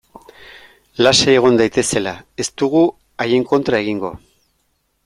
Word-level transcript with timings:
Lasai 1.07 1.35
egon 1.41 1.59
daitezela, 1.61 2.15
ez 2.45 2.49
dugu 2.63 2.83
haien 3.27 3.47
kontra 3.53 3.85
egingo. 3.87 4.13